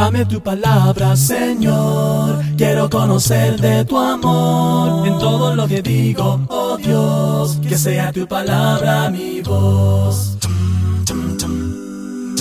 Dame 0.00 0.24
tu 0.24 0.40
palabra, 0.40 1.14
Señor. 1.14 2.42
Quiero 2.56 2.88
conocer 2.88 3.60
de 3.60 3.84
tu 3.84 3.98
amor 3.98 5.06
en 5.06 5.18
todo 5.18 5.54
lo 5.54 5.68
que 5.68 5.82
digo, 5.82 6.40
oh 6.48 6.78
Dios. 6.78 7.58
Que 7.68 7.76
sea 7.76 8.10
tu 8.10 8.26
palabra 8.26 9.10
mi 9.10 9.42
voz. 9.42 10.39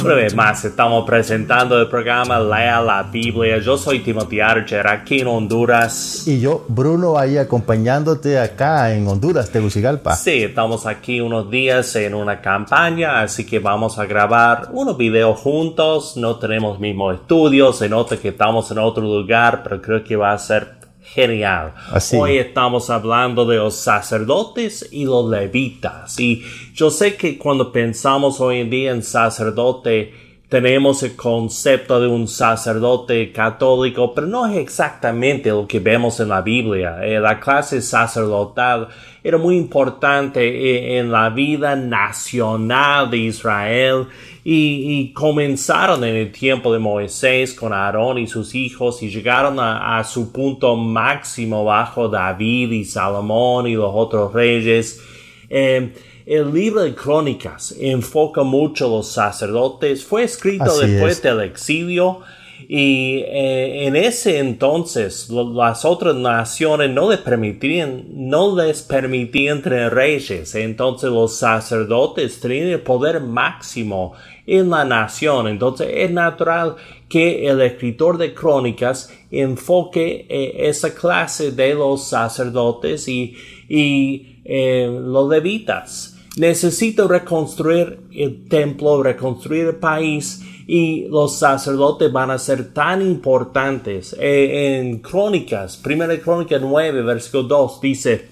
Una 0.04 0.14
vez 0.14 0.34
más, 0.34 0.64
estamos 0.64 1.06
presentando 1.06 1.78
el 1.78 1.88
programa 1.88 2.40
Lea 2.40 2.80
la 2.80 3.04
Biblia. 3.04 3.58
Yo 3.58 3.78
soy 3.78 4.00
Timothy 4.00 4.40
Archer, 4.40 4.88
aquí 4.88 5.20
en 5.20 5.28
Honduras. 5.28 6.26
Y 6.26 6.40
yo, 6.40 6.64
Bruno, 6.70 7.18
ahí 7.18 7.38
acompañándote 7.38 8.40
acá 8.40 8.94
en 8.94 9.06
Honduras, 9.08 9.50
Tegucigalpa. 9.50 10.16
Sí, 10.16 10.44
estamos 10.44 10.86
aquí 10.86 11.20
unos 11.20 11.52
días 11.52 11.96
en 11.98 12.16
una 12.16 12.40
campaña, 12.40 13.22
así 13.22 13.46
que 13.46 13.60
vamos 13.60 14.00
a 14.00 14.06
grabar 14.06 14.70
unos 14.72 14.98
videos 14.98 15.38
juntos. 15.38 16.16
No 16.16 16.38
tenemos 16.38 16.80
mismo 16.80 17.12
estudio, 17.12 17.74
se 17.74 17.90
nota 17.90 18.16
que 18.16 18.30
estamos 18.30 18.72
en 18.72 18.78
otro 18.78 19.04
lugar, 19.04 19.64
pero 19.64 19.82
creo 19.82 20.04
que 20.04 20.16
va 20.16 20.32
a 20.32 20.38
ser 20.38 20.79
genial. 21.14 21.74
Hoy 22.18 22.38
estamos 22.38 22.90
hablando 22.90 23.46
de 23.46 23.58
los 23.58 23.76
sacerdotes 23.76 24.88
y 24.92 25.06
los 25.06 25.30
levitas. 25.30 26.20
Y 26.20 26.44
yo 26.74 26.92
sé 26.92 27.16
que 27.16 27.38
cuando 27.38 27.72
pensamos 27.72 28.40
hoy 28.40 28.60
en 28.60 28.70
día 28.70 28.92
en 28.92 29.04
sacerdote, 29.04 30.29
tenemos 30.50 31.04
el 31.04 31.16
concepto 31.16 32.02
de 32.02 32.08
un 32.08 32.28
sacerdote 32.28 33.32
católico, 33.32 34.16
pero 34.16 34.26
no 34.26 34.48
es 34.48 34.58
exactamente 34.58 35.50
lo 35.50 35.68
que 35.68 35.80
vemos 35.80 36.20
en 36.20 36.30
la 36.30 36.42
Biblia. 36.42 37.06
Eh, 37.06 37.20
la 37.20 37.40
clase 37.40 37.84
sacerdotal 37.84 38.88
era 39.24 39.38
muy 39.38 39.56
importante 39.56 40.42
eh, 40.42 40.98
en 40.98 41.12
la 41.12 41.30
vida 41.30 41.76
nacional 41.76 43.12
de 43.12 43.18
Israel 43.18 44.08
y, 44.44 45.14
comenzaron 45.14 46.04
en 46.04 46.16
el 46.16 46.32
tiempo 46.32 46.74
de 46.74 46.80
Moisés 46.80 47.54
con 47.54 47.72
Aarón 47.72 48.18
y 48.18 48.26
sus 48.26 48.56
hijos 48.56 49.04
y 49.04 49.10
llegaron 49.12 49.60
a, 49.60 50.04
su 50.04 50.32
punto 50.32 50.76
máximo 50.76 51.64
bajo 51.64 52.10
David 52.10 52.72
y 52.72 52.86
Salomón 52.86 53.68
y 53.68 53.76
los 53.76 53.92
otros 53.94 54.34
reyes. 54.34 55.00
Eh, 55.48 55.94
el 56.30 56.54
libro 56.54 56.84
de 56.84 56.94
Crónicas 56.94 57.76
enfoca 57.80 58.44
mucho 58.44 58.86
a 58.86 58.90
los 58.90 59.12
sacerdotes. 59.12 60.06
Fue 60.06 60.24
escrito 60.24 60.78
después 60.78 61.24
del 61.24 61.42
exilio. 61.42 62.20
Y 62.68 63.24
eh, 63.26 63.88
en 63.88 63.96
ese 63.96 64.38
entonces 64.38 65.28
las 65.32 65.86
otras 65.86 66.14
naciones 66.14 66.92
no 66.92 67.10
les 67.10 67.20
permitían, 67.20 68.04
no 68.12 68.56
les 68.56 68.84
permitían 68.84 69.64
tener 69.64 69.92
reyes. 69.92 70.54
Entonces 70.54 71.10
los 71.10 71.36
sacerdotes 71.36 72.40
tenían 72.40 72.68
el 72.68 72.82
poder 72.82 73.22
máximo 73.22 74.14
en 74.46 74.70
la 74.70 74.86
nación. 74.86 75.48
Entonces 75.48 75.88
es 75.92 76.12
natural 76.12 76.76
que 77.08 77.48
el 77.48 77.60
escritor 77.62 78.20
de 78.20 78.36
crónicas 78.36 79.12
enfoque 79.32 80.28
eh, 80.30 80.68
esa 80.70 80.94
clase 80.94 81.50
de 81.50 81.74
los 81.74 82.08
sacerdotes 82.08 83.08
y, 83.08 83.36
y 83.68 84.42
eh, 84.46 84.88
los 84.88 85.28
levitas 85.28 86.18
necesito 86.38 87.08
reconstruir 87.08 88.02
el 88.12 88.48
templo, 88.48 89.04
reconstruir 89.04 89.66
el 89.68 89.76
país 89.76 90.42
y 90.68 91.08
los 91.08 91.40
sacerdotes 91.40 92.12
van 92.12 92.32
a 92.32 92.38
ser 92.38 92.74
tan 92.74 93.02
importantes. 93.02 94.16
Eh, 94.20 94.80
en 94.80 95.00
Crónicas, 95.00 95.78
primera 95.78 96.18
Crónica 96.20 96.58
9, 96.60 97.02
versículo 97.02 97.44
2 97.44 97.82
dice, 97.82 98.28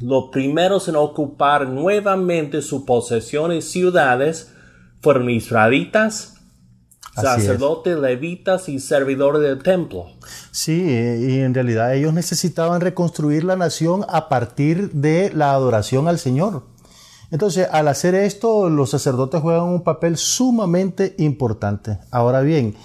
los 0.00 0.24
primeros 0.30 0.88
en 0.88 0.96
ocupar 0.96 1.68
nuevamente 1.68 2.62
sus 2.62 2.82
posesiones 2.82 3.64
ciudades 3.64 4.52
fueron 5.00 5.30
israelitas, 5.30 6.34
sacerdotes, 7.14 7.98
levitas 7.98 8.68
y 8.68 8.78
servidores 8.78 9.40
del 9.40 9.62
templo. 9.62 10.06
Sí, 10.50 10.82
y 10.82 11.40
en 11.40 11.54
realidad 11.54 11.94
ellos 11.94 12.12
necesitaban 12.12 12.80
reconstruir 12.80 13.42
la 13.44 13.56
nación 13.56 14.04
a 14.08 14.28
partir 14.28 14.90
de 14.92 15.32
la 15.32 15.52
adoración 15.52 16.08
al 16.08 16.18
Señor. 16.18 16.75
Entonces, 17.30 17.68
al 17.70 17.88
hacer 17.88 18.14
esto, 18.14 18.68
los 18.68 18.90
sacerdotes 18.90 19.40
juegan 19.40 19.64
un 19.64 19.82
papel 19.82 20.16
sumamente 20.16 21.14
importante. 21.18 21.98
Ahora 22.10 22.40
bien, 22.40 22.76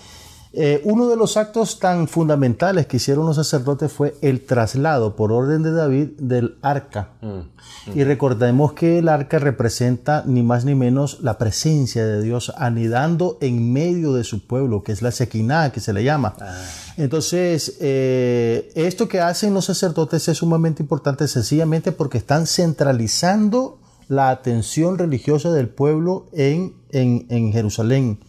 eh, 0.54 0.82
uno 0.84 1.08
de 1.08 1.16
los 1.16 1.38
actos 1.38 1.80
tan 1.80 2.10
fundamentales 2.10 2.86
que 2.86 2.98
hicieron 2.98 3.26
los 3.26 3.38
sacerdotes 3.38 3.90
fue 3.90 4.16
el 4.22 4.42
traslado 4.42 5.16
por 5.16 5.32
orden 5.32 5.64
de 5.64 5.72
David 5.72 6.10
del 6.18 6.58
arca. 6.62 7.12
Mm, 7.22 7.28
mm. 7.28 7.52
Y 7.96 8.04
recordemos 8.04 8.74
que 8.74 9.00
el 9.00 9.08
arca 9.08 9.40
representa 9.40 10.24
ni 10.26 10.44
más 10.44 10.66
ni 10.66 10.76
menos 10.76 11.20
la 11.22 11.38
presencia 11.38 12.06
de 12.06 12.22
Dios 12.22 12.52
anidando 12.58 13.38
en 13.40 13.72
medio 13.72 14.12
de 14.12 14.26
su 14.26 14.46
pueblo, 14.46 14.84
que 14.84 14.92
es 14.92 15.02
la 15.02 15.12
sequiná, 15.12 15.72
que 15.72 15.80
se 15.80 15.94
le 15.94 16.04
llama. 16.04 16.36
Ah. 16.42 16.54
Entonces, 16.98 17.78
eh, 17.80 18.74
esto 18.76 19.08
que 19.08 19.22
hacen 19.22 19.54
los 19.54 19.66
sacerdotes 19.66 20.28
es 20.28 20.40
sumamente 20.40 20.84
importante 20.84 21.30
sencillamente 21.30 21.94
porque 21.94 22.18
están 22.18 22.46
centralizando 22.46 23.81
la 24.12 24.30
atención 24.30 24.98
religiosa 24.98 25.54
del 25.54 25.70
pueblo 25.70 26.26
en, 26.34 26.76
en, 26.92 27.54
Jerusalén. 27.54 28.20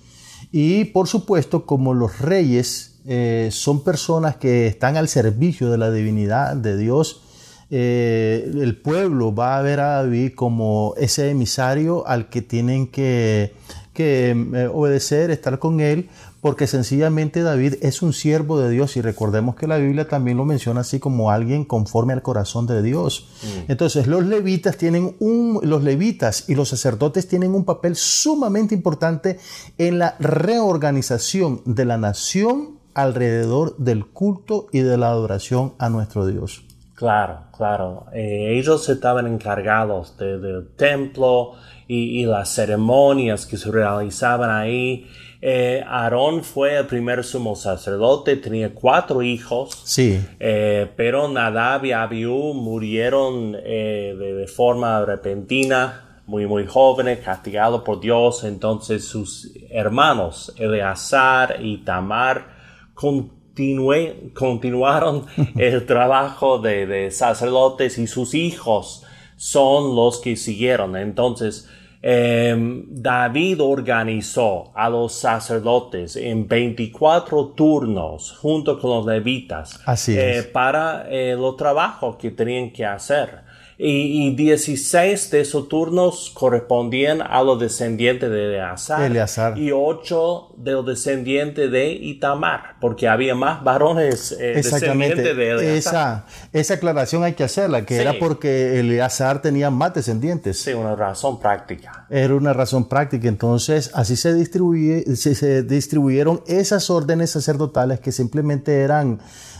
Y 0.53 0.85
por 0.85 1.09
supuesto, 1.09 1.67
como 1.67 1.93
los 1.93 2.21
reyes 2.21 3.01
eh, 3.05 3.49
son 3.51 3.83
personas 3.83 4.37
que 4.37 4.69
están 4.69 4.97
al 4.97 5.09
servicio 5.09 5.73
de 5.73 5.79
la 5.79 5.91
divinidad 5.91 6.55
de 6.55 6.77
Dios, 6.77 7.23
eh, 7.69 8.49
el 8.61 8.77
pueblo 8.77 9.35
va 9.35 9.59
a 9.59 9.63
ver 9.63 9.81
a 9.81 10.05
David 10.05 10.35
como 10.37 10.95
ese 10.99 11.31
emisario 11.31 12.07
al 12.07 12.29
que 12.29 12.43
tienen 12.43 12.87
que, 12.87 13.57
que 13.93 14.31
eh, 14.31 14.71
obedecer, 14.73 15.33
estar 15.33 15.59
con 15.59 15.81
él, 15.81 16.11
porque 16.43 16.67
sencillamente 16.67 17.43
David 17.43 17.77
es 17.83 18.03
un 18.03 18.13
siervo 18.13 18.59
de 18.59 18.69
Dios 18.69 18.97
y 18.97 19.01
recordemos 19.01 19.55
que 19.55 19.69
la 19.69 19.77
Biblia 19.77 20.09
también 20.09 20.37
lo 20.37 20.45
menciona 20.45 20.81
así 20.81 20.99
como 20.99 21.31
alguien 21.31 21.65
conforme 21.65 22.13
al 22.13 22.21
corazón 22.21 22.67
de 22.67 22.83
Dios. 22.83 23.29
Mm. 23.43 23.71
Entonces 23.71 24.09
los 24.09 24.27
levitas 24.27 24.77
tienen 24.77 25.15
un 25.21 25.61
los 25.63 25.85
levitas 25.85 26.49
y 26.49 26.57
los 26.57 26.69
sacerdotes 26.69 27.29
tienen 27.29 27.55
un 27.55 27.65
papel 27.65 27.95
sumamente 27.95 28.75
importante 28.75 29.39
en 29.79 30.01
la 30.01 30.17
reorganización 30.19 31.63
de 31.65 31.85
la 31.85 31.97
nación 31.97 32.81
alrededor 32.93 33.77
del 33.77 34.07
culto 34.07 34.67
y 34.73 34.81
de 34.81 34.99
la 34.99 35.11
adoración 35.11 35.75
a 35.79 35.91
nuestro 35.91 36.27
Dios. 36.27 36.65
Claro, 36.97 37.45
claro. 37.57 38.07
Eh, 38.13 38.59
ellos 38.59 38.89
estaban 38.89 39.29
encargados 39.29 40.17
del 40.19 40.71
templo 40.77 41.53
y, 41.87 42.21
y 42.21 42.27
las 42.27 42.49
ceremonias 42.49 43.47
que 43.47 43.57
se 43.57 43.71
realizaban 43.71 44.51
ahí. 44.51 45.07
Eh, 45.45 45.83
Aarón 45.85 46.45
fue 46.45 46.79
el 46.79 46.87
primer 46.87 47.25
sumo 47.25 47.57
sacerdote, 47.57 48.37
tenía 48.37 48.73
cuatro 48.73 49.23
hijos. 49.23 49.77
Sí. 49.85 50.25
Eh, 50.39 50.89
pero 50.97 51.29
Nadab 51.29 51.85
y 51.85 51.91
Abiú 51.91 52.55
murieron 52.55 53.57
eh, 53.59 54.15
de, 54.17 54.47
forma 54.47 55.05
repentina, 55.05 56.21
muy, 56.27 56.47
muy 56.47 56.65
jóvenes, 56.69 57.19
castigados 57.19 57.83
por 57.83 57.99
Dios. 57.99 58.45
Entonces 58.45 59.05
sus 59.05 59.51
hermanos, 59.69 60.55
Eleazar 60.59 61.57
y 61.61 61.79
Tamar, 61.79 62.47
continuaron 62.95 65.27
el 65.57 65.87
trabajo 65.87 66.61
de, 66.61 66.87
de 66.87 67.11
sacerdotes 67.11 67.99
y 67.99 68.07
sus 68.07 68.35
hijos 68.35 69.05
son 69.35 69.97
los 69.97 70.21
que 70.21 70.37
siguieron. 70.37 70.97
Entonces, 70.97 71.69
Em, 72.05 72.85
David 72.89 73.63
organizó 73.63 74.73
a 74.75 74.91
los 74.91 75.15
sacerdotes 75.15 76.17
en 76.17 76.49
24 76.49 77.51
turnos 77.51 78.37
junto 78.39 78.81
con 78.81 78.91
los 78.91 79.07
levitas 79.07 79.79
eh, 80.09 80.43
para 80.53 81.07
eh, 81.09 81.37
los 81.37 81.57
trabajos 81.57 82.17
que 82.17 82.33
tenían 82.33 82.73
que 82.73 82.85
hacer 82.85 83.43
y, 83.85 84.29
y 84.29 84.35
16 84.37 85.33
de 85.33 85.41
esos 85.41 85.69
turnos 85.69 86.31
correspondían 86.33 87.21
a 87.21 87.43
los 87.43 87.59
descendientes 87.59 88.31
de 88.31 88.45
Eleazar, 88.45 89.59
y 89.59 89.73
8 89.73 90.55
de 90.57 90.71
los 90.71 90.87
descendientes 90.87 91.69
de 91.69 91.91
Itamar, 91.91 92.77
porque 92.81 93.09
había 93.09 93.35
más 93.35 93.65
varones 93.65 94.37
eh, 94.39 94.53
descendientes 94.55 95.37
de 95.37 95.51
Eleazar. 95.51 95.77
Esa, 95.77 96.27
esa 96.53 96.75
aclaración 96.75 97.25
hay 97.25 97.33
que 97.33 97.43
hacerla, 97.43 97.85
que 97.85 97.97
era 97.97 98.15
porque 98.21 98.79
Eleazar 98.79 99.43
tenía 99.43 99.69
más 99.71 99.93
descendientes. 99.95 100.61
Sí, 100.61 100.73
una 100.73 100.95
razón 100.95 101.41
práctica. 101.41 102.07
Era 102.09 102.37
una 102.37 102.53
razón 102.53 102.89
práctica, 102.89 103.27
entonces 103.27 103.91
así 103.95 104.15
se, 104.15 104.33
distribuye, 104.33 105.17
se 105.17 105.65
distribuyeron 105.65 106.41
esas 106.47 106.89
órdenes 106.89 107.31
sacerdotales 107.31 107.99
que 107.99 108.13
simplemente 108.13 108.83
eran 108.83 109.19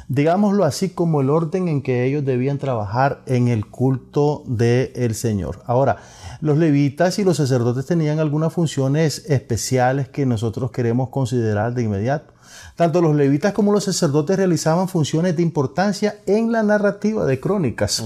digámoslo 0.09 0.65
así, 0.65 0.91
como 0.91 1.21
el 1.21 1.31
orden 1.31 1.69
en 1.69 1.83
que 1.83 2.05
ellos 2.05 2.25
debían 2.25 2.59
trabajar 2.59 3.23
en 3.27 3.49
el 3.49 3.67
culto 3.67 4.43
del 4.47 5.15
Señor. 5.15 5.63
Ahora, 5.67 5.99
los 6.41 6.59
levitas 6.59 7.19
y 7.19 7.25
los 7.25 7.37
sacerdotes 7.37 7.87
tenían 7.87 8.19
algunas 8.19 8.53
funciones 8.53 9.25
especiales 9.29 10.09
que 10.09 10.27
nosotros 10.27 10.71
queremos 10.71 11.09
considerar 11.09 11.75
de 11.75 11.85
inmediato. 11.85 12.33
Tanto 12.77 13.03
los 13.03 13.15
levitas 13.15 13.53
como 13.53 13.73
los 13.73 13.85
sacerdotes 13.85 14.37
realizaban 14.37 14.89
funciones 14.89 15.37
de 15.37 15.43
importancia 15.43 16.19
en 16.27 16.53
la 16.53 16.63
narrativa 16.63 17.27
de 17.27 17.39
Crónicas. 17.39 18.03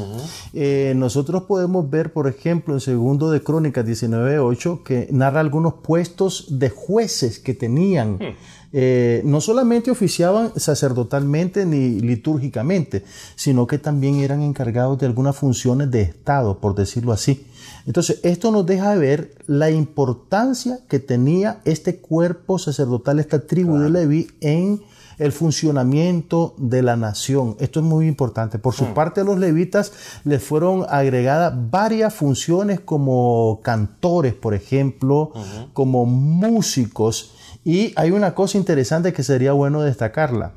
Eh, 0.53 0.93
nosotros 0.97 1.45
podemos 1.45 1.89
ver, 1.89 2.13
por 2.13 2.27
ejemplo, 2.27 2.75
en 2.75 2.81
segundo 2.81 3.31
de 3.31 3.43
Crónicas 3.43 3.87
19.8, 3.87 4.83
que 4.83 5.09
narra 5.13 5.41
algunos 5.41 5.75
puestos 5.75 6.59
de 6.59 6.71
jueces 6.71 7.39
que 7.39 7.55
tenían. 7.55 8.15
Hmm. 8.15 8.37
Eh, 8.79 9.23
no 9.25 9.41
solamente 9.41 9.91
oficiaban 9.91 10.53
sacerdotalmente 10.55 11.65
ni 11.65 11.99
litúrgicamente, 11.99 13.05
sino 13.35 13.67
que 13.67 13.79
también 13.79 14.17
eran 14.17 14.43
encargados 14.43 14.99
de 14.99 15.07
algunas 15.07 15.35
funciones 15.35 15.91
de 15.91 16.03
Estado, 16.03 16.59
por 16.59 16.75
decirlo 16.75 17.13
así. 17.13 17.47
Entonces, 17.87 18.21
esto 18.23 18.51
nos 18.51 18.67
deja 18.67 18.95
ver 18.97 19.35
la 19.47 19.71
importancia 19.71 20.81
que 20.91 20.99
tenía 20.99 21.63
este 21.65 22.01
cuerpo 22.01 22.59
sacerdotal, 22.59 23.19
esta 23.19 23.47
tribu 23.47 23.79
de 23.79 23.89
Leví, 23.89 24.29
en 24.43 24.83
el 25.19 25.33
funcionamiento 25.33 26.55
de 26.59 26.83
la 26.83 26.97
nación. 26.97 27.57
Esto 27.59 27.81
es 27.81 27.87
muy 27.87 28.07
importante. 28.07 28.59
Por 28.59 28.75
su 28.75 28.85
mm. 28.85 28.93
parte, 28.95 29.23
a 29.23 29.25
los 29.25 29.39
levitas 29.39 29.93
les 30.25 30.43
fueron 30.43 30.85
agregadas 30.91 31.55
varias 31.71 32.13
funciones 32.13 32.81
como 32.81 33.61
cantores, 33.63 34.35
por 34.35 34.53
ejemplo, 34.53 35.33
como 35.73 36.05
músicos. 36.05 37.33
Y 37.67 37.93
hay 37.97 38.13
una 38.13 38.33
cosa 38.33 38.59
interesante 38.59 39.13
que 39.13 39.25
sería 39.25 39.51
bueno 39.51 39.83
destacarla. 39.83 40.53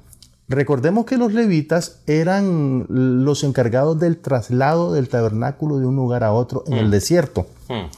Recordemos 0.47 1.05
que 1.05 1.17
los 1.17 1.33
levitas 1.33 2.01
eran 2.05 2.85
los 2.87 3.43
encargados 3.43 3.99
del 3.99 4.19
traslado 4.19 4.93
del 4.93 5.09
tabernáculo 5.09 5.79
de 5.79 5.87
un 5.87 5.95
lugar 5.95 6.23
a 6.23 6.33
otro 6.33 6.63
en 6.67 6.73
el 6.73 6.89
mm. 6.89 6.91
desierto. 6.91 7.47
Mm. 7.67 7.89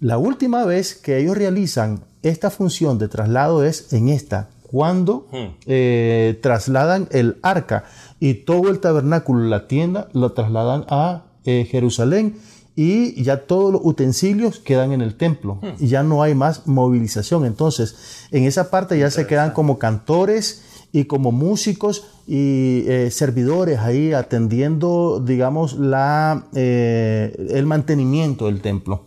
La 0.00 0.16
última 0.16 0.64
vez 0.64 0.94
que 0.94 1.18
ellos 1.18 1.36
realizan 1.36 2.00
esta 2.22 2.48
función 2.48 2.98
de 2.98 3.08
traslado 3.08 3.62
es 3.62 3.92
en 3.92 4.08
esta, 4.08 4.48
cuando 4.62 5.28
hmm. 5.32 5.56
eh, 5.66 6.38
trasladan 6.42 7.08
el 7.12 7.36
arca 7.42 7.84
y 8.20 8.34
todo 8.34 8.70
el 8.70 8.80
tabernáculo, 8.80 9.44
la 9.44 9.68
tienda, 9.68 10.08
lo 10.14 10.32
trasladan 10.32 10.86
a 10.88 11.24
eh, 11.44 11.68
Jerusalén 11.70 12.36
y 12.76 13.22
ya 13.22 13.46
todos 13.46 13.72
los 13.72 13.80
utensilios 13.82 14.60
quedan 14.60 14.92
en 14.92 15.00
el 15.00 15.16
templo 15.16 15.58
hmm. 15.62 15.82
y 15.82 15.88
ya 15.88 16.02
no 16.02 16.22
hay 16.22 16.34
más 16.34 16.66
movilización. 16.66 17.44
Entonces, 17.46 18.28
en 18.30 18.44
esa 18.44 18.70
parte 18.70 18.98
ya 18.98 19.10
se 19.10 19.26
quedan 19.26 19.52
como 19.52 19.78
cantores 19.78 20.86
y 20.92 21.04
como 21.04 21.32
músicos 21.32 22.06
y 22.28 22.84
eh, 22.86 23.10
servidores 23.10 23.78
ahí 23.78 24.12
atendiendo, 24.12 25.20
digamos, 25.24 25.74
la, 25.74 26.46
el 26.52 27.66
mantenimiento 27.66 28.46
del 28.46 28.60
templo. 28.60 29.04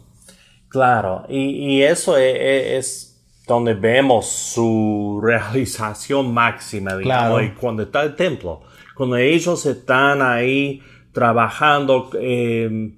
Claro, 0.69 1.25
y, 1.29 1.81
eso 1.81 2.15
es 2.17 3.09
donde 3.47 3.73
vemos 3.73 4.27
su 4.27 5.19
realización 5.23 6.31
máxima, 6.31 6.95
digamos, 6.95 7.41
y 7.43 7.49
cuando 7.49 7.83
está 7.83 8.03
el 8.03 8.15
templo, 8.15 8.61
cuando 8.95 9.17
ellos 9.17 9.65
están 9.65 10.21
ahí 10.21 10.81
trabajando, 11.11 12.11
em, 12.19 12.95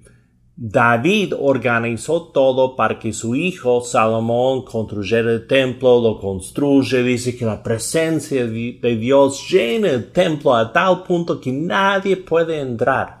David 0.54 1.32
organizó 1.38 2.24
todo 2.24 2.76
para 2.76 2.98
que 2.98 3.12
su 3.14 3.34
hijo 3.34 3.80
Salomón 3.80 4.64
construyera 4.64 5.32
el 5.32 5.46
templo, 5.46 6.00
lo 6.00 6.20
construye, 6.20 7.02
dice 7.02 7.36
que 7.36 7.46
la 7.46 7.62
presencia 7.62 8.46
de 8.46 8.96
Dios 9.00 9.48
llena 9.50 9.88
el 9.88 10.12
templo 10.12 10.54
a 10.54 10.70
tal 10.70 11.04
punto 11.04 11.40
que 11.40 11.50
nadie 11.52 12.18
puede 12.18 12.60
entrar. 12.60 13.20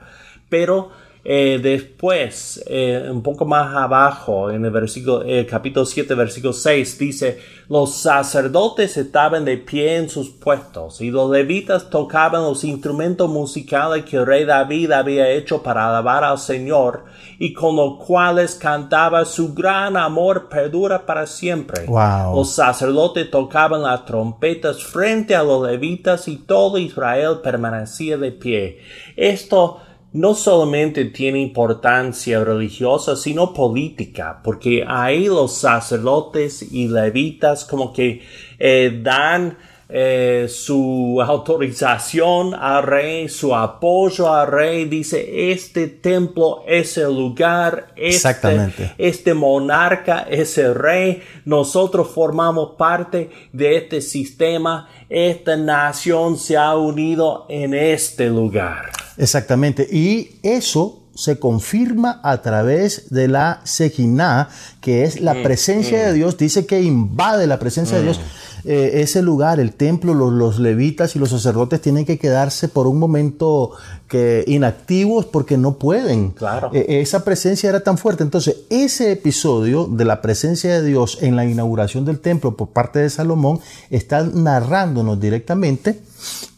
Pero 0.50 0.90
eh, 1.24 1.60
después, 1.62 2.64
eh, 2.66 3.08
un 3.08 3.22
poco 3.22 3.44
más 3.44 3.76
abajo, 3.76 4.50
en 4.50 4.64
el 4.64 4.72
versículo, 4.72 5.22
eh, 5.24 5.46
capítulo 5.46 5.86
7, 5.86 6.16
versículo 6.16 6.52
6, 6.52 6.98
dice, 6.98 7.38
los 7.68 7.94
sacerdotes 7.94 8.96
estaban 8.96 9.44
de 9.44 9.56
pie 9.56 9.98
en 9.98 10.08
sus 10.08 10.30
puestos 10.30 11.00
y 11.00 11.12
los 11.12 11.30
levitas 11.30 11.88
tocaban 11.90 12.42
los 12.42 12.64
instrumentos 12.64 13.30
musicales 13.30 14.04
que 14.04 14.16
el 14.16 14.26
rey 14.26 14.44
David 14.44 14.90
había 14.90 15.30
hecho 15.30 15.62
para 15.62 15.88
alabar 15.88 16.24
al 16.24 16.38
Señor 16.38 17.04
y 17.38 17.52
con 17.52 17.76
los 17.76 18.04
cuales 18.04 18.56
cantaba 18.56 19.24
su 19.24 19.54
gran 19.54 19.96
amor 19.96 20.48
perdura 20.48 21.06
para 21.06 21.28
siempre. 21.28 21.86
Los 21.86 22.50
sacerdotes 22.50 23.30
tocaban 23.30 23.82
las 23.82 24.04
trompetas 24.04 24.82
frente 24.82 25.36
a 25.36 25.44
los 25.44 25.64
levitas 25.68 26.26
y 26.26 26.38
todo 26.38 26.78
Israel 26.78 27.38
permanecía 27.44 28.16
de 28.16 28.32
pie. 28.32 28.80
Esto 29.16 29.80
no 30.12 30.34
solamente 30.34 31.06
tiene 31.06 31.40
importancia 31.40 32.44
religiosa, 32.44 33.16
sino 33.16 33.54
política, 33.54 34.40
porque 34.44 34.84
ahí 34.86 35.26
los 35.26 35.56
sacerdotes 35.56 36.62
y 36.70 36.88
levitas 36.88 37.64
como 37.64 37.92
que 37.92 38.22
eh, 38.58 39.00
dan 39.02 39.56
eh, 39.94 40.46
su 40.48 41.20
autorización 41.20 42.54
al 42.54 42.82
rey, 42.82 43.28
su 43.28 43.54
apoyo 43.54 44.32
al 44.32 44.46
rey, 44.46 44.86
dice, 44.86 45.52
este 45.52 45.86
templo 45.86 46.64
es 46.66 46.96
el 46.96 47.14
lugar, 47.14 47.92
este, 47.94 48.94
este 48.96 49.34
monarca 49.34 50.20
es 50.30 50.56
el 50.56 50.74
rey, 50.74 51.22
nosotros 51.44 52.08
formamos 52.08 52.70
parte 52.78 53.28
de 53.52 53.76
este 53.76 54.00
sistema, 54.00 54.88
esta 55.10 55.58
nación 55.58 56.38
se 56.38 56.56
ha 56.56 56.74
unido 56.74 57.44
en 57.50 57.74
este 57.74 58.30
lugar. 58.30 58.90
Exactamente. 59.18 59.86
Y 59.92 60.40
eso 60.42 61.01
se 61.14 61.38
confirma 61.38 62.20
a 62.22 62.42
través 62.42 63.10
de 63.10 63.28
la 63.28 63.60
Sejiná, 63.64 64.48
que 64.80 65.04
es 65.04 65.20
la 65.20 65.34
mm, 65.34 65.42
presencia 65.42 66.06
de 66.06 66.12
mm. 66.12 66.14
Dios, 66.14 66.36
dice 66.38 66.66
que 66.66 66.82
invade 66.82 67.46
la 67.46 67.58
presencia 67.58 67.98
de 67.98 68.04
Dios. 68.04 68.18
Mm. 68.18 68.22
Eh, 68.64 69.00
ese 69.02 69.22
lugar, 69.22 69.58
el 69.58 69.72
templo, 69.72 70.14
los, 70.14 70.60
levitas 70.60 71.16
y 71.16 71.18
los 71.18 71.30
sacerdotes 71.30 71.80
tienen 71.80 72.04
que 72.04 72.18
quedarse 72.18 72.68
por 72.68 72.86
un 72.86 72.98
momento 72.98 73.72
que 74.06 74.44
inactivos 74.46 75.26
porque 75.26 75.58
no 75.58 75.78
pueden. 75.78 76.30
Claro. 76.30 76.70
E, 76.72 77.00
esa 77.00 77.24
presencia 77.24 77.68
era 77.68 77.80
tan 77.80 77.98
fuerte. 77.98 78.22
Entonces, 78.22 78.58
ese 78.70 79.10
episodio 79.10 79.86
de 79.86 80.04
la 80.04 80.22
presencia 80.22 80.72
de 80.74 80.86
Dios 80.86 81.18
en 81.22 81.34
la 81.34 81.44
inauguración 81.44 82.04
del 82.04 82.20
templo 82.20 82.56
por 82.56 82.68
parte 82.68 83.00
de 83.00 83.10
Salomón 83.10 83.58
está 83.90 84.22
narrándonos 84.22 85.18
directamente 85.20 86.00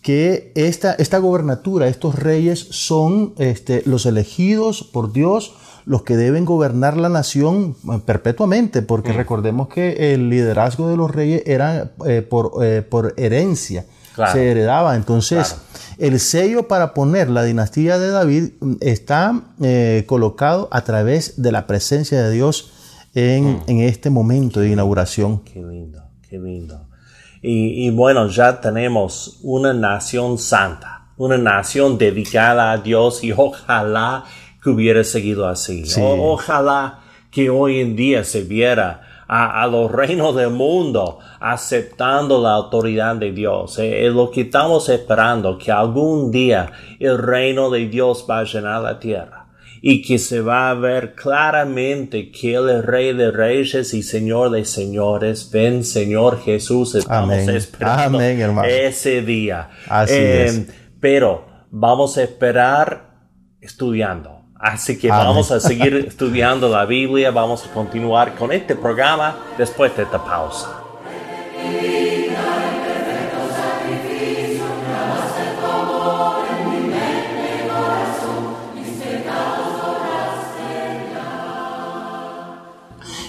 que 0.03 0.53
esta, 0.55 0.93
esta 0.95 1.19
gobernatura, 1.19 1.89
estos 1.89 2.15
reyes 2.15 2.59
son 2.71 3.35
este, 3.39 3.83
los 3.87 4.07
elegidos 4.07 4.83
por 4.85 5.13
Dios, 5.13 5.55
los 5.87 6.03
que 6.03 6.17
deben 6.17 6.45
gobernar 6.45 6.97
la 6.97 7.09
nación 7.09 7.77
eh, 7.91 8.01
perpetuamente, 8.05 8.83
porque 8.83 9.13
mm. 9.13 9.17
recordemos 9.17 9.69
que 9.69 10.15
el 10.15 10.31
liderazgo 10.31 10.89
de 10.89 10.97
los 10.97 11.11
reyes 11.11 11.43
era 11.47 11.93
eh, 12.07 12.23
por, 12.23 12.65
eh, 12.65 12.83
por, 12.83 13.15
herencia, 13.17 13.87
se 14.33 14.51
heredaba. 14.51 14.95
Entonces, 14.97 15.57
el 15.99 16.21
sello 16.21 16.69
para 16.69 16.95
poner 16.95 17.29
la 17.31 17.43
dinastía 17.43 17.99
de 17.99 18.11
David 18.11 18.51
mm, 18.61 18.75
está 18.81 19.43
colocado 20.07 20.69
a 20.71 20.85
través 20.85 21.41
de 21.43 21.51
la 21.51 21.67
presencia 21.67 22.23
de 22.23 22.31
Dios 22.31 22.73
en, 23.15 23.45
mm. 23.45 23.63
en 23.67 23.81
este 23.81 24.11
momento 24.11 24.61
de 24.61 24.71
inauguración. 24.71 25.41
Qué 25.41 25.63
lindo, 25.63 26.03
qué 26.29 26.39
lindo. 26.39 26.87
Y, 27.47 27.87
y, 27.87 27.91
bueno, 27.91 28.27
ya 28.29 28.59
tenemos 28.59 29.39
una 29.43 29.75
nación 29.75 30.39
santa, 30.39 31.09
una 31.19 31.37
nación 31.37 31.99
dedicada 31.99 32.73
a 32.73 32.79
Dios 32.79 33.23
y 33.23 33.33
ojalá 33.33 34.25
que 34.63 34.71
hubiera 34.71 35.05
seguido 35.05 35.47
así. 35.47 35.85
ojalá 36.01 37.01
que 37.31 37.51
hoy 37.51 37.81
en 37.81 37.97
día 37.97 38.25
se 38.25 38.45
viera 38.45 39.03
a, 39.29 39.67
los 39.67 39.93
reinos 39.93 40.35
del 40.35 40.51
mundo 40.51 41.19
aceptando 41.39 42.41
la 42.41 42.55
autoridad 42.55 43.17
de 43.17 43.33
Dios. 43.33 43.79
Eh, 43.79 44.09
lo 44.09 44.31
que 44.31 44.43
estamos 44.43 44.89
esperando, 44.89 45.59
que 45.59 45.71
algún 45.71 46.31
día 46.31 46.73
el 46.99 47.19
reino 47.19 47.69
de 47.69 47.89
Dios 47.89 48.25
va 48.29 48.39
a 48.39 48.45
llenar 48.45 48.81
la 48.81 48.99
tierra 48.99 49.44
y 49.87 50.01
que 50.01 50.19
se 50.19 50.41
va 50.41 50.71
a 50.71 50.75
ver 50.75 51.15
claramente 51.15 52.31
que 52.31 52.55
Él 52.55 52.71
es 52.71 52.87
Rey 52.87 53.13
de 53.13 53.31
Reyes 53.31 53.93
y 53.93 54.03
Señor 54.03 54.51
de 54.51 54.65
Señores. 54.65 55.51
Ven, 55.53 55.85
Señor 55.85 56.43
Jesús, 56.43 56.95
estamos 56.95 57.47
esperando 57.49 58.19
ese 58.65 59.21
día. 59.21 59.69
Así 59.87 60.15
es. 60.15 60.57
Eh, 60.57 60.67
pero 61.01 61.45
vamos 61.71 62.17
a 62.17 62.23
esperar 62.23 63.11
estudiando 63.61 64.47
Así 64.59 64.99
que 64.99 65.11
vamos 65.11 65.51
a 65.53 65.61
seguir 65.69 65.95
estudiando 65.97 66.71
la 66.71 66.87
Biblia, 66.87 67.31
vamos 67.31 67.67
a 67.67 67.75
continuar 67.75 68.35
con 68.37 68.53
este 68.53 68.75
programa 68.75 69.37
después 69.59 69.95
de 69.95 70.05
esta 70.05 70.25
pausa. 70.25 70.81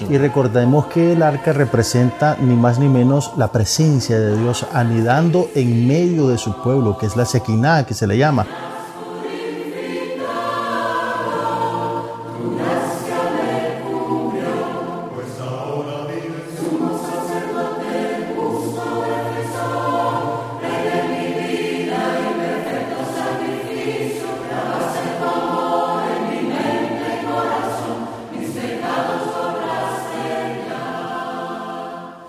Y 0.10 0.18
recordemos 0.18 0.86
que 0.88 1.14
el 1.14 1.24
arca 1.24 1.52
representa 1.52 2.38
ni 2.40 2.56
más 2.56 2.78
ni 2.78 2.88
menos 2.88 3.34
la 3.38 3.52
presencia 3.52 4.20
de 4.20 4.38
Dios 4.38 4.66
anidando 4.72 5.50
en 5.56 5.88
medio 5.88 6.28
de 6.28 6.38
su 6.38 6.62
pueblo, 6.62 6.98
que 6.98 7.08
es 7.08 7.16
la 7.16 7.26
sequiná, 7.26 7.86
que 7.86 7.96
se 7.96 8.06
le 8.06 8.18
llama. 8.18 8.46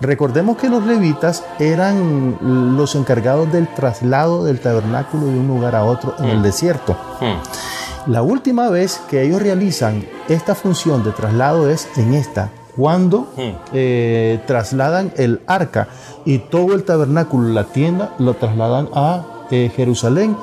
Recordemos 0.07 0.55
que 0.55 0.69
los 0.69 0.85
levitas 0.85 1.43
eran 1.59 2.37
los 2.77 2.95
encargados 2.95 3.51
del 3.51 3.67
traslado 3.67 4.45
del 4.45 4.61
tabernáculo 4.61 5.25
de 5.25 5.37
un 5.37 5.49
lugar 5.49 5.75
a 5.75 5.83
otro 5.83 6.15
en 6.19 6.29
el 6.29 6.41
desierto. 6.41 6.95
La 8.05 8.21
última 8.21 8.69
vez 8.69 9.01
que 9.09 9.23
ellos 9.23 9.41
realizan 9.41 10.05
esta 10.29 10.55
función 10.55 11.03
de 11.03 11.11
traslado 11.11 11.69
es 11.69 11.89
en 11.97 12.13
esta, 12.13 12.51
cuando 12.77 13.27
eh, 13.73 14.39
trasladan 14.47 15.11
el 15.17 15.41
arca 15.45 15.89
y 16.23 16.37
todo 16.37 16.73
el 16.73 16.85
tabernáculo, 16.85 17.49
la 17.49 17.65
tienda, 17.65 18.15
lo 18.17 18.33
trasladan 18.35 18.87
a 18.93 19.25
eh, 19.51 19.69
Jerusalén 19.75 20.37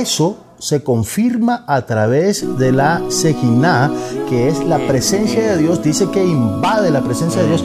Eso 0.00 0.38
se 0.58 0.82
confirma 0.82 1.64
a 1.66 1.84
través 1.84 2.56
de 2.56 2.72
la 2.72 3.02
Sejiná, 3.10 3.92
que 4.26 4.48
es 4.48 4.64
la 4.64 4.78
presencia 4.86 5.52
de 5.52 5.58
Dios, 5.58 5.82
dice 5.82 6.08
que 6.10 6.24
invade 6.24 6.90
la 6.90 7.02
presencia 7.02 7.42
de 7.42 7.48
Dios. 7.48 7.62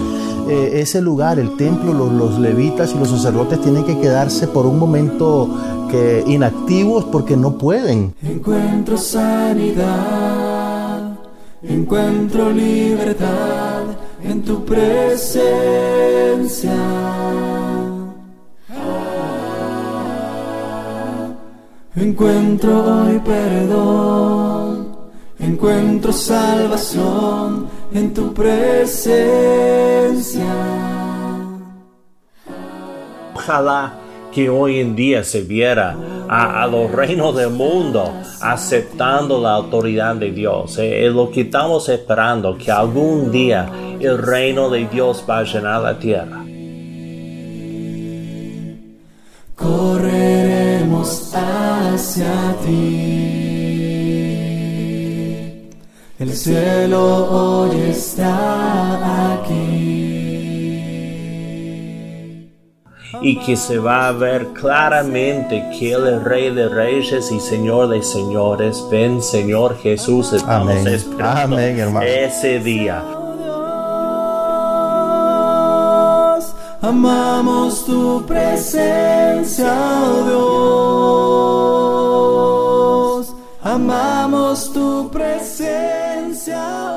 Eh, 0.50 0.82
ese 0.82 1.00
lugar, 1.00 1.40
el 1.40 1.56
templo, 1.56 1.94
los, 1.94 2.38
levitas 2.38 2.94
y 2.94 2.98
los 3.00 3.12
sacerdotes 3.12 3.62
tienen 3.62 3.86
que 3.86 3.98
quedarse 4.00 4.46
por 4.48 4.66
un 4.66 4.78
momento 4.78 5.48
que 5.90 6.26
inactivos 6.28 7.06
porque 7.06 7.38
no 7.38 7.58
pueden. 7.58 8.14
Encuentro 8.22 8.98
sanidad, 8.98 9.98
encuentro 11.64 12.52
libertad 12.52 13.84
en 14.22 14.44
tu 14.44 14.66
presencia. 14.66 15.48
Encuentro 22.00 23.06
hoy 23.06 23.20
perdón, 23.26 24.96
encuentro 25.40 26.14
salvación 26.14 27.68
en 27.92 28.14
tu 28.14 28.32
presencia. 28.36 29.26
Ojalá 33.34 33.96
que 34.32 34.48
hoy 34.48 34.80
en 34.80 34.96
día 34.96 35.24
se 35.24 35.42
viera 35.42 35.98
a, 36.30 36.68
los 36.68 36.92
reinos 36.92 37.36
del 37.36 37.50
mundo 37.50 38.14
aceptando 38.42 39.42
la 39.42 39.56
autoridad 39.56 40.18
de 40.18 40.30
Dios. 40.30 40.78
Eh, 40.78 41.08
es 41.08 41.12
lo 41.12 41.32
que 41.32 41.42
estamos 41.42 41.90
esperando, 41.90 42.60
que 42.60 42.70
algún 42.70 43.32
día 43.32 43.72
el 44.00 44.20
reino 44.20 44.70
de 44.70 44.86
Dios 44.86 45.26
va 45.28 45.40
a 45.40 45.44
llenar 45.44 45.82
la 45.82 45.98
tierra. 45.98 46.44
Hacia 51.08 52.56
ti. 52.66 52.98
El 56.20 56.34
cielo 56.34 57.00
hoy 57.32 57.80
está 57.92 59.34
aquí. 59.36 59.78
Y 63.22 63.40
que 63.40 63.56
se 63.56 63.78
va 63.78 64.10
a 64.10 64.12
ver 64.12 64.48
claramente 64.48 65.64
que 65.80 65.94
Él 65.94 66.08
es 66.08 66.24
Rey 66.24 66.54
de 66.54 66.68
Reyes 66.68 67.32
y 67.32 67.40
Señor 67.40 67.88
de 67.88 68.04
Señores. 68.04 68.86
Ven, 68.92 69.22
Señor 69.22 69.78
Jesús, 69.78 70.34
estamos 70.34 70.72
Amén. 70.76 70.88
esperando 70.88 71.56
Amén, 71.56 71.80
hermano. 71.80 72.06
ese 72.06 72.60
día. 72.60 73.02
Amamos 76.88 77.84
tu 77.86 78.24
presencia, 78.26 79.74
oh 80.06 80.24
Dios. 83.20 83.36
Amamos 83.62 84.72
tu 84.72 85.10
presencia, 85.12 86.64
oh 86.94 86.97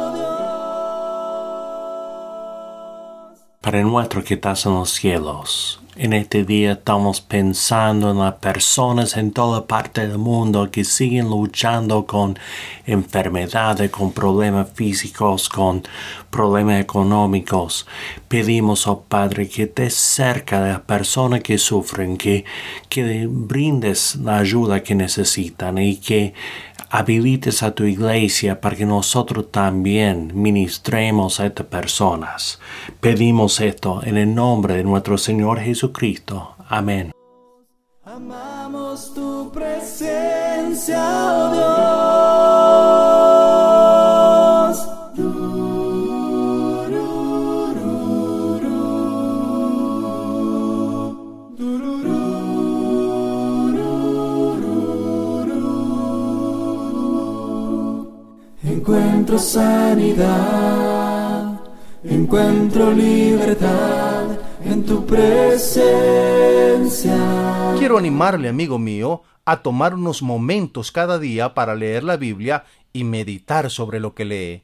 Para 3.70 3.84
nuestro 3.84 4.24
que 4.24 4.34
estás 4.34 4.66
en 4.66 4.74
los 4.74 4.90
cielos, 4.90 5.80
en 5.94 6.12
este 6.12 6.44
día 6.44 6.72
estamos 6.72 7.20
pensando 7.20 8.10
en 8.10 8.18
las 8.18 8.34
personas 8.34 9.16
en 9.16 9.30
toda 9.30 9.68
parte 9.68 10.08
del 10.08 10.18
mundo 10.18 10.72
que 10.72 10.82
siguen 10.82 11.28
luchando 11.28 12.04
con 12.04 12.36
enfermedades, 12.84 13.88
con 13.92 14.10
problemas 14.10 14.70
físicos, 14.74 15.48
con 15.48 15.84
problemas 16.30 16.80
económicos. 16.80 17.86
Pedimos, 18.26 18.88
oh 18.88 19.02
Padre, 19.02 19.48
que 19.48 19.62
estés 19.62 19.94
cerca 19.94 20.60
de 20.62 20.72
las 20.72 20.80
personas 20.80 21.40
que 21.40 21.56
sufren, 21.56 22.16
que, 22.16 22.44
que 22.88 23.28
brindes 23.30 24.16
la 24.16 24.38
ayuda 24.38 24.82
que 24.82 24.96
necesitan 24.96 25.78
y 25.78 25.98
que 25.98 26.34
habilites 26.90 27.62
a 27.62 27.70
tu 27.70 27.84
iglesia 27.84 28.60
para 28.60 28.76
que 28.76 28.84
nosotros 28.84 29.50
también 29.50 30.32
ministremos 30.34 31.40
a 31.40 31.46
estas 31.46 31.66
personas. 31.66 32.60
Pedimos 33.00 33.60
esto 33.60 34.00
en 34.04 34.16
el 34.16 34.34
nombre 34.34 34.74
de 34.74 34.84
nuestro 34.84 35.16
Señor 35.16 35.60
Jesucristo. 35.60 36.56
Amén. 36.68 37.12
Amamos 38.04 39.14
tu 39.14 39.50
presencia, 39.52 40.98
oh 40.98 42.99
Encuentro 58.62 59.38
sanidad, 59.38 60.38
encuentro 62.04 62.92
libertad 62.92 64.38
en 64.62 64.84
tu 64.84 65.06
presencia. 65.06 66.04
Quiero 67.78 67.96
animarle, 67.96 68.50
amigo 68.50 68.78
mío, 68.78 69.22
a 69.46 69.62
tomar 69.62 69.94
unos 69.94 70.20
momentos 70.20 70.92
cada 70.92 71.18
día 71.18 71.54
para 71.54 71.74
leer 71.74 72.04
la 72.04 72.18
Biblia 72.18 72.66
y 72.92 73.04
meditar 73.04 73.70
sobre 73.70 73.98
lo 73.98 74.14
que 74.14 74.26
lee. 74.26 74.62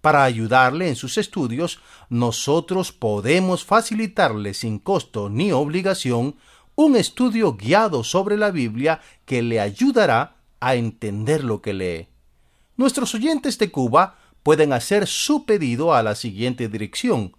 Para 0.00 0.24
ayudarle 0.24 0.88
en 0.88 0.96
sus 0.96 1.18
estudios, 1.18 1.80
nosotros 2.08 2.92
podemos 2.92 3.62
facilitarle 3.62 4.54
sin 4.54 4.78
costo 4.78 5.28
ni 5.28 5.52
obligación 5.52 6.36
un 6.76 6.96
estudio 6.96 7.58
guiado 7.58 8.04
sobre 8.04 8.38
la 8.38 8.50
Biblia 8.50 9.02
que 9.26 9.42
le 9.42 9.60
ayudará 9.60 10.36
a 10.60 10.76
entender 10.76 11.44
lo 11.44 11.60
que 11.60 11.74
lee. 11.74 12.08
Nuestros 12.78 13.14
oyentes 13.14 13.58
de 13.58 13.70
Cuba 13.72 14.16
pueden 14.44 14.72
hacer 14.72 15.08
su 15.08 15.44
pedido 15.44 15.94
a 15.94 16.04
la 16.04 16.14
siguiente 16.14 16.68
dirección. 16.68 17.36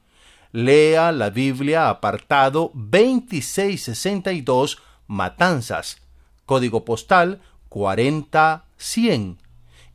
Lea 0.52 1.14
la 1.14 1.30
Biblia 1.30 1.88
apartado 1.90 2.72
2662 2.74 4.80
Matanzas, 5.08 6.02
código 6.46 6.84
postal 6.84 7.40
40100. 7.70 9.38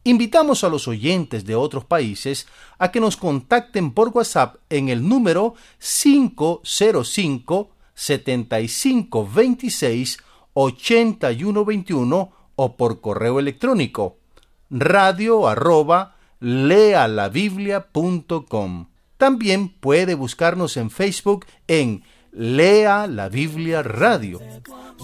Invitamos 0.05 0.65
a 0.65 0.71
los 0.71 0.89
oyentes 0.89 1.45
de 1.45 1.57
otros 1.57 1.85
países 1.85 2.47
a 2.79 2.91
que 2.91 3.01
nos 3.01 3.19
contacten 3.19 3.93
por 3.93 4.13
WhatsApp 4.15 4.57
en 4.71 4.89
el 4.89 5.07
número 5.07 5.57
505 5.79 7.71
7526 7.95 10.19
8121 10.55 12.33
o 12.57 12.77
por 12.79 13.03
correo 13.03 13.39
electrónico 13.39 14.24
radio 14.71 15.49
arroba 15.49 16.15
lealabiblia.com. 16.41 18.87
También 19.17 19.69
puede 19.69 20.15
buscarnos 20.15 20.77
en 20.77 20.91
Facebook 20.91 21.47
en 21.67 22.05
Lea 22.33 23.07
la 23.07 23.29
Biblia 23.29 23.83
Radio. 23.83 24.41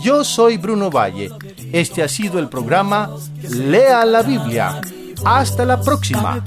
Yo 0.03 0.25
soy 0.25 0.57
Bruno 0.57 0.91
Valle. 0.91 1.31
Este 1.73 2.03
ha 2.03 2.09
sido 2.09 2.39
el 2.39 2.49
programa 2.49 3.11
Lea 3.49 4.05
la 4.05 4.23
Biblia. 4.23 4.81
Hasta 5.25 5.65
la 5.65 5.81
próxima. 5.81 6.43